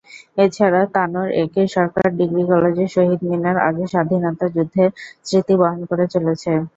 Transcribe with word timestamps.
এছাড়া 0.37 0.81
Tanore 0.95 1.27
A 1.35 1.53
K 1.53 1.63
Sarkar 1.75 2.07
degree 2.19 2.43
কলেজের 2.51 2.89
"শহীদ 2.95 3.19
মিনার" 3.29 3.57
আজও 3.67 3.85
স্বাধীনতা 3.93 4.45
যুদ্ধের 4.55 4.89
স্মৃতি 5.25 5.53
বহন 5.61 5.79
করে 5.89 6.05
চলেছে। 6.13 6.51